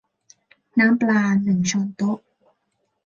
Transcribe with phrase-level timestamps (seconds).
[0.79, 2.17] น้ำปลา หนึ่งช้อนโต๊ะ